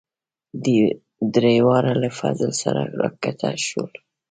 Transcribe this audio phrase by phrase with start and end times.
[1.35, 3.99] دریواړه له فضل سره راکښته شولو.